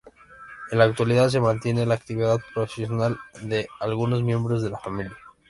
En 0.71 0.79
la 0.79 0.85
actualidad 0.85 1.29
se 1.29 1.39
mantiene 1.39 1.85
la 1.85 1.93
actividad 1.93 2.39
profesional 2.55 3.19
de 3.43 3.67
algunos 3.79 4.23
miembros 4.23 4.63
de 4.63 4.71
la 4.71 4.79
familia. 4.79 5.15